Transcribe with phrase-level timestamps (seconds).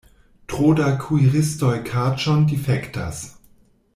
[0.53, 3.21] Tro da kuiristoj kaĉon difektas.